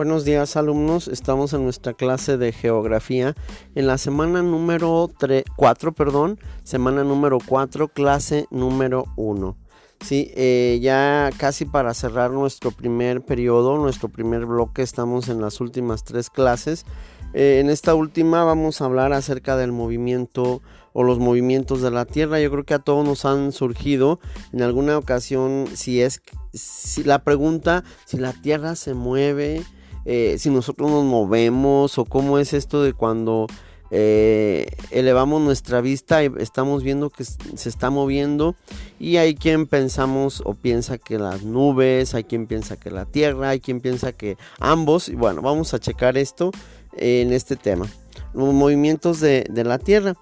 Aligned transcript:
Buenos 0.00 0.24
días 0.24 0.56
alumnos, 0.56 1.08
estamos 1.08 1.52
en 1.52 1.64
nuestra 1.64 1.92
clase 1.92 2.38
de 2.38 2.52
geografía 2.52 3.34
en 3.74 3.86
la 3.86 3.98
semana 3.98 4.40
número 4.40 5.10
4, 5.56 5.92
perdón, 5.92 6.40
semana 6.64 7.04
número 7.04 7.36
4, 7.44 7.88
clase 7.88 8.46
número 8.50 9.04
1. 9.16 9.58
Sí, 10.00 10.32
eh, 10.36 10.78
ya 10.80 11.28
casi 11.36 11.66
para 11.66 11.92
cerrar 11.92 12.30
nuestro 12.30 12.70
primer 12.70 13.20
periodo, 13.20 13.76
nuestro 13.76 14.08
primer 14.08 14.46
bloque, 14.46 14.80
estamos 14.80 15.28
en 15.28 15.42
las 15.42 15.60
últimas 15.60 16.02
tres 16.02 16.30
clases. 16.30 16.86
Eh, 17.34 17.58
en 17.60 17.68
esta 17.68 17.94
última 17.94 18.42
vamos 18.42 18.80
a 18.80 18.86
hablar 18.86 19.12
acerca 19.12 19.58
del 19.58 19.70
movimiento 19.70 20.62
o 20.94 21.02
los 21.02 21.18
movimientos 21.18 21.82
de 21.82 21.90
la 21.90 22.06
Tierra. 22.06 22.40
Yo 22.40 22.50
creo 22.50 22.64
que 22.64 22.72
a 22.72 22.78
todos 22.78 23.06
nos 23.06 23.26
han 23.26 23.52
surgido 23.52 24.18
en 24.54 24.62
alguna 24.62 24.96
ocasión 24.96 25.66
si 25.74 26.00
es 26.00 26.22
si 26.54 27.04
la 27.04 27.22
pregunta 27.22 27.84
si 28.06 28.16
la 28.16 28.32
Tierra 28.32 28.76
se 28.76 28.94
mueve 28.94 29.62
eh, 30.04 30.36
si 30.38 30.50
nosotros 30.50 30.90
nos 30.90 31.04
movemos 31.04 31.98
o 31.98 32.04
cómo 32.04 32.38
es 32.38 32.52
esto 32.52 32.82
de 32.82 32.92
cuando 32.92 33.46
eh, 33.92 34.68
elevamos 34.92 35.42
nuestra 35.42 35.80
vista 35.80 36.22
y 36.22 36.30
estamos 36.38 36.84
viendo 36.84 37.10
que 37.10 37.24
se 37.24 37.68
está 37.68 37.90
moviendo 37.90 38.54
y 39.00 39.16
hay 39.16 39.34
quien 39.34 39.66
pensamos 39.66 40.42
o 40.44 40.54
piensa 40.54 40.96
que 40.96 41.18
las 41.18 41.42
nubes, 41.42 42.14
hay 42.14 42.22
quien 42.22 42.46
piensa 42.46 42.78
que 42.78 42.92
la 42.92 43.04
tierra, 43.04 43.50
hay 43.50 43.60
quien 43.60 43.80
piensa 43.80 44.12
que 44.12 44.36
ambos 44.60 45.08
y 45.08 45.16
bueno, 45.16 45.42
vamos 45.42 45.74
a 45.74 45.80
checar 45.80 46.16
esto 46.16 46.52
en 46.92 47.32
este 47.32 47.56
tema, 47.56 47.86
los 48.32 48.54
movimientos 48.54 49.20
de, 49.20 49.44
la 49.52 49.78
tierra. 49.78 50.14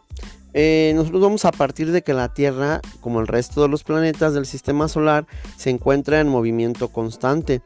Eh, 0.54 0.92
nosotros 0.94 1.20
vamos 1.20 1.44
a 1.44 1.52
partir 1.52 1.92
de 1.92 2.02
que 2.02 2.14
la 2.14 2.32
Tierra, 2.32 2.80
como 3.02 3.20
el 3.20 3.26
resto 3.26 3.60
de 3.60 3.68
los 3.68 3.84
planetas 3.84 4.32
del 4.32 4.46
sistema 4.46 4.88
solar, 4.88 5.26
se 5.56 5.68
encuentra 5.68 6.20
en 6.20 6.28
movimiento 6.28 6.88
constante 6.88 7.60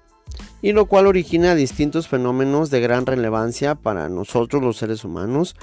y 0.62 0.72
lo 0.72 0.86
cual 0.86 1.08
origina 1.08 1.55
distintos 1.56 2.08
fenómenos 2.08 2.70
de 2.70 2.80
gran 2.80 3.05
relevancia 3.05 3.74
para 3.74 4.08
nosotros 4.08 4.62
los 4.62 4.77
seres 4.77 5.05
humanos. 5.05 5.56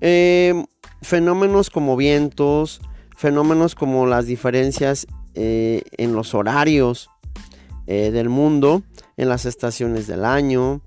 Em, 0.00 0.64
fenómenos 1.02 1.70
como 1.70 1.96
vientos, 1.96 2.80
fenómenos 3.16 3.74
como 3.74 4.06
las 4.06 4.26
diferencias 4.26 5.06
eh, 5.34 5.82
en 5.98 6.14
los 6.14 6.34
horarios 6.34 7.10
eh, 7.86 8.12
del 8.12 8.28
mundo, 8.28 8.82
en 9.16 9.28
las 9.28 9.44
estaciones 9.44 10.06
del 10.06 10.24
año, 10.24 10.80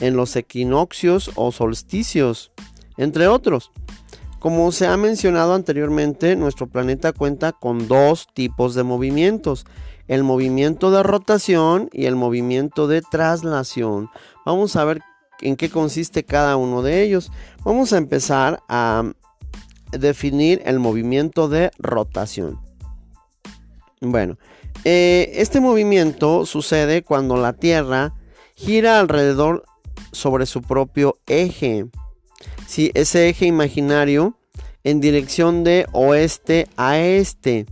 en 0.00 0.16
los 0.16 0.36
equinoccios 0.36 1.30
o 1.34 1.50
solsticios, 1.50 2.52
entre 2.98 3.26
otros. 3.26 3.70
Como 4.38 4.70
se 4.72 4.86
ha 4.86 4.96
mencionado 4.98 5.54
anteriormente, 5.54 6.36
nuestro 6.36 6.66
planeta 6.66 7.14
cuenta 7.14 7.52
con 7.52 7.88
dos 7.88 8.28
tipos 8.34 8.74
de 8.74 8.82
movimientos, 8.82 9.64
el 10.08 10.22
movimiento 10.22 10.90
de 10.90 11.02
rotación 11.02 11.88
y 11.92 12.06
el 12.06 12.16
movimiento 12.16 12.86
de 12.86 13.02
traslación. 13.02 14.10
Vamos 14.44 14.76
a 14.76 14.84
ver 14.84 15.02
en 15.40 15.56
qué 15.56 15.70
consiste 15.70 16.24
cada 16.24 16.56
uno 16.56 16.82
de 16.82 17.02
ellos. 17.02 17.30
Vamos 17.64 17.92
a 17.92 17.98
empezar 17.98 18.62
a 18.68 19.12
definir 19.92 20.62
el 20.64 20.78
movimiento 20.78 21.48
de 21.48 21.70
rotación. 21.78 22.60
Bueno, 24.00 24.38
eh, 24.84 25.32
este 25.34 25.60
movimiento 25.60 26.44
sucede 26.46 27.02
cuando 27.02 27.36
la 27.36 27.54
Tierra 27.54 28.14
gira 28.54 29.00
alrededor 29.00 29.64
sobre 30.12 30.46
su 30.46 30.62
propio 30.62 31.16
eje. 31.26 31.86
Si 32.66 32.90
ese 32.94 33.28
eje 33.28 33.46
imaginario 33.46 34.36
en 34.84 35.00
dirección 35.00 35.64
de 35.64 35.86
oeste 35.92 36.68
a 36.76 36.98
este. 36.98 37.66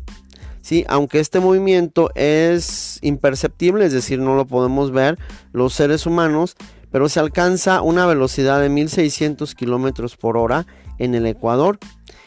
¿Sí? 0.62 0.84
Aunque 0.88 1.20
este 1.20 1.40
movimiento 1.40 2.10
es 2.14 2.98
imperceptible, 3.02 3.84
es 3.84 3.92
decir, 3.92 4.18
no 4.18 4.34
lo 4.34 4.46
podemos 4.46 4.90
ver 4.90 5.18
los 5.52 5.74
seres 5.74 6.06
humanos, 6.06 6.56
pero 6.90 7.08
se 7.08 7.20
alcanza 7.20 7.82
una 7.82 8.06
velocidad 8.06 8.60
de 8.60 8.70
1600 8.70 9.54
kilómetros 9.54 10.16
por 10.16 10.38
hora 10.38 10.66
en 10.98 11.14
el 11.14 11.26
Ecuador 11.26 11.78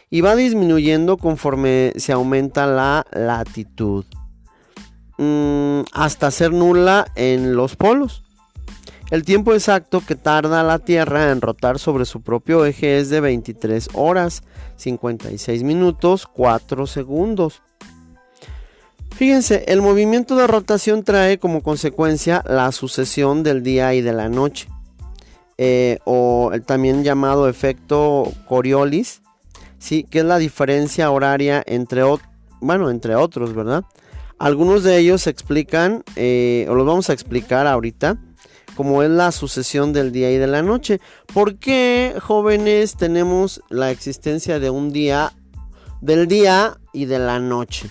y 0.09 0.21
va 0.21 0.35
disminuyendo 0.35 1.17
conforme 1.17 1.93
se 1.95 2.11
aumenta 2.11 2.67
la 2.67 3.05
latitud 3.11 4.05
mm, 5.17 5.81
hasta 5.93 6.31
ser 6.31 6.51
nula 6.51 7.07
en 7.15 7.55
los 7.55 7.75
polos. 7.75 8.23
El 9.11 9.23
tiempo 9.23 9.53
exacto 9.53 10.01
que 10.05 10.15
tarda 10.15 10.63
la 10.63 10.79
Tierra 10.79 11.31
en 11.31 11.39
rotar 11.39 11.77
sobre 11.77 12.05
su 12.05 12.21
propio 12.21 12.65
eje 12.65 12.97
es 12.97 13.09
de 13.11 13.21
23 13.21 13.89
horas, 13.93 14.41
56 14.77 15.61
minutos, 15.61 16.25
4 16.25 16.87
segundos. 16.87 17.61
Fíjense, 19.15 19.63
el 19.69 19.81
movimiento 19.81 20.35
de 20.35 20.45
rotación 20.45 21.05
trae 21.05 21.39
como 21.39 21.63
consecuencia 21.63 22.43
la 22.45 22.69
sucesión 22.73 23.43
del 23.43 23.63
día 23.63 23.93
y 23.93 24.01
de 24.01 24.11
la 24.11 24.27
noche, 24.27 24.67
eh, 25.57 25.99
o 26.03 26.51
el 26.53 26.63
también 26.63 27.01
llamado 27.05 27.47
efecto 27.47 28.33
Coriolis, 28.45 29.21
¿sí? 29.79 30.03
que 30.03 30.19
es 30.19 30.25
la 30.25 30.37
diferencia 30.37 31.09
horaria 31.11 31.63
entre, 31.65 32.03
bueno, 32.59 32.89
entre 32.89 33.15
otros, 33.15 33.55
¿verdad? 33.55 33.85
Algunos 34.37 34.83
de 34.83 34.97
ellos 34.97 35.27
explican, 35.27 36.03
eh, 36.17 36.67
o 36.69 36.75
los 36.75 36.85
vamos 36.85 37.09
a 37.09 37.13
explicar 37.13 37.67
ahorita, 37.67 38.17
como 38.75 39.01
es 39.01 39.09
la 39.09 39.31
sucesión 39.31 39.93
del 39.93 40.11
día 40.11 40.29
y 40.29 40.37
de 40.37 40.47
la 40.47 40.61
noche. 40.61 40.99
¿Por 41.33 41.55
qué, 41.55 42.15
jóvenes, 42.21 42.97
tenemos 42.97 43.61
la 43.69 43.91
existencia 43.91 44.59
de 44.59 44.69
un 44.69 44.91
día, 44.91 45.31
del 46.01 46.27
día 46.27 46.77
y 46.91 47.05
de 47.05 47.19
la 47.19 47.39
noche? 47.39 47.89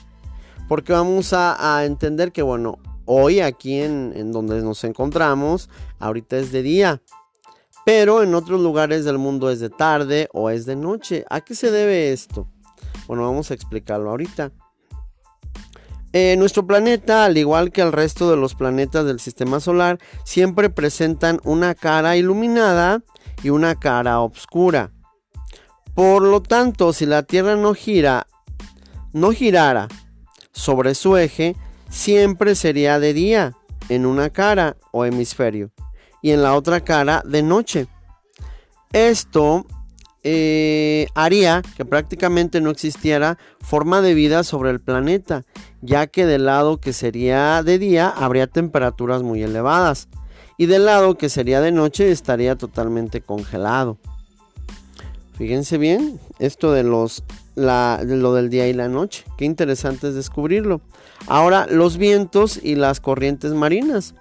Porque 0.68 0.92
vamos 0.92 1.32
a, 1.32 1.84
entender 1.84 2.32
que, 2.32 2.42
bueno, 2.42 2.78
hoy 3.04 3.40
aquí 3.40 3.80
en, 3.80 4.32
donde 4.32 4.62
nos 4.62 4.84
encontramos, 4.84 5.68
ahorita 5.98 6.38
es 6.38 6.52
de 6.52 6.62
día, 6.62 7.02
pero 7.84 8.22
en 8.22 8.34
otros 8.34 8.60
lugares 8.60 9.04
del 9.04 9.18
mundo 9.18 9.50
es 9.50 9.60
de 9.60 9.70
tarde 9.70 10.28
o 10.32 10.48
es 10.50 10.64
de 10.64 10.76
noche. 10.76 11.24
¿A 11.28 11.42
qué 11.42 11.54
se 11.54 11.70
debe 11.70 12.12
esto? 12.12 12.48
Bueno, 13.06 13.24
vamos 13.24 13.50
a 13.50 13.54
explicarlo 13.54 14.10
ahorita. 14.10 14.52
Eh, 16.14 16.36
nuestro 16.38 16.66
planeta, 16.66 17.24
al 17.24 17.36
igual 17.36 17.72
que 17.72 17.82
el 17.82 17.92
resto 17.92 18.30
de 18.30 18.36
los 18.36 18.54
planetas 18.54 19.04
del 19.04 19.20
sistema 19.20 19.60
solar, 19.60 19.98
siempre 20.24 20.70
presentan 20.70 21.40
una 21.44 21.74
cara 21.74 22.16
iluminada 22.16 23.02
y 23.42 23.50
una 23.50 23.74
cara 23.74 24.20
oscura. 24.20 24.92
Por 25.94 26.22
lo 26.22 26.40
tanto, 26.40 26.92
si 26.92 27.04
la 27.04 27.24
Tierra 27.24 27.56
no 27.56 27.74
gira, 27.74 28.26
no 29.12 29.32
girara 29.32 29.88
sobre 30.54 30.94
su 30.94 31.18
eje 31.18 31.56
siempre 31.90 32.54
sería 32.54 32.98
de 32.98 33.12
día 33.12 33.52
en 33.90 34.06
una 34.06 34.30
cara 34.30 34.76
o 34.92 35.04
hemisferio 35.04 35.70
y 36.22 36.30
en 36.30 36.42
la 36.42 36.54
otra 36.54 36.80
cara 36.80 37.22
de 37.26 37.42
noche. 37.42 37.86
Esto 38.92 39.66
eh, 40.22 41.06
haría 41.14 41.60
que 41.76 41.84
prácticamente 41.84 42.62
no 42.62 42.70
existiera 42.70 43.36
forma 43.60 44.00
de 44.00 44.14
vida 44.14 44.42
sobre 44.42 44.70
el 44.70 44.80
planeta, 44.80 45.42
ya 45.82 46.06
que 46.06 46.24
del 46.24 46.46
lado 46.46 46.78
que 46.78 46.94
sería 46.94 47.62
de 47.62 47.78
día 47.78 48.08
habría 48.08 48.46
temperaturas 48.46 49.22
muy 49.22 49.42
elevadas 49.42 50.08
y 50.56 50.66
del 50.66 50.86
lado 50.86 51.18
que 51.18 51.28
sería 51.28 51.60
de 51.60 51.72
noche 51.72 52.10
estaría 52.10 52.56
totalmente 52.56 53.20
congelado. 53.20 53.98
Fíjense 55.36 55.78
bien, 55.78 56.20
esto 56.38 56.72
de 56.72 56.84
los 56.84 57.24
lo 57.54 58.34
del 58.34 58.50
día 58.50 58.68
y 58.68 58.72
la 58.72 58.88
noche. 58.88 59.24
Qué 59.38 59.44
interesante 59.44 60.08
es 60.08 60.14
descubrirlo. 60.14 60.80
Ahora, 61.26 61.66
los 61.68 61.96
vientos 61.96 62.58
y 62.62 62.74
las 62.74 63.00
corrientes 63.00 63.52
marinas. 63.52 64.14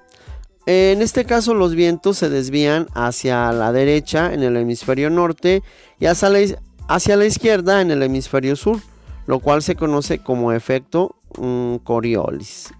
En 0.65 1.01
este 1.01 1.25
caso, 1.25 1.53
los 1.53 1.75
vientos 1.75 2.17
se 2.17 2.29
desvían 2.29 2.87
hacia 2.93 3.51
la 3.51 3.73
derecha 3.73 4.33
en 4.33 4.43
el 4.43 4.55
hemisferio 4.55 5.09
norte 5.09 5.61
y 5.99 6.05
hacia 6.05 6.29
la, 6.29 7.25
izquierda 7.25 7.81
en 7.81 7.91
el 7.91 8.01
hemisferio 8.01 8.55
sur, 8.55 8.79
lo 9.27 9.39
cual 9.39 9.61
se 9.61 9.75
conoce 9.75 10.19
como 10.19 10.53
efecto 10.53 11.15
mm, 11.37 11.77
Coriolis. 11.77 12.73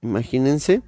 Imagínense. 0.00 0.82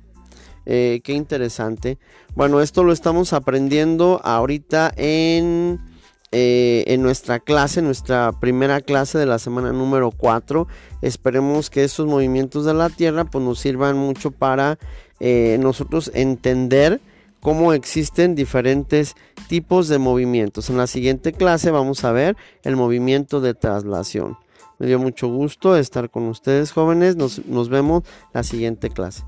Eh, 0.64 1.00
qué 1.02 1.12
interesante. 1.12 1.98
Bueno, 2.34 2.60
esto 2.60 2.84
lo 2.84 2.92
estamos 2.92 3.32
aprendiendo 3.32 4.20
ahorita 4.22 4.92
en 4.96 5.80
eh, 6.30 6.84
en 6.88 7.02
nuestra 7.02 7.40
clase, 7.40 7.80
nuestra 7.80 8.32
primera 8.38 8.80
clase 8.80 9.16
de 9.18 9.26
la 9.26 9.38
semana 9.38 9.72
número 9.72 10.10
4. 10.10 10.66
Esperemos 11.00 11.70
que 11.70 11.84
esos 11.84 12.06
movimientos 12.06 12.64
de 12.64 12.74
la 12.74 12.90
Tierra 12.90 13.24
pues, 13.24 13.42
nos 13.42 13.58
sirvan 13.58 13.96
mucho 13.96 14.30
para 14.30 14.78
eh, 15.20 15.56
nosotros 15.60 16.10
entender 16.14 17.00
cómo 17.40 17.72
existen 17.72 18.34
diferentes 18.34 19.14
tipos 19.48 19.88
de 19.88 19.98
movimientos. 19.98 20.68
En 20.70 20.76
la 20.76 20.86
siguiente 20.86 21.32
clase 21.32 21.70
vamos 21.70 22.04
a 22.04 22.12
ver 22.12 22.36
el 22.62 22.76
movimiento 22.76 23.40
de 23.40 23.54
traslación. 23.54 24.36
Me 24.78 24.86
dio 24.86 24.98
mucho 24.98 25.28
gusto 25.28 25.76
estar 25.76 26.10
con 26.10 26.24
ustedes 26.24 26.72
jóvenes. 26.72 27.16
Nos, 27.16 27.44
nos 27.46 27.68
vemos 27.68 28.04
la 28.32 28.42
siguiente 28.42 28.90
clase. 28.90 29.24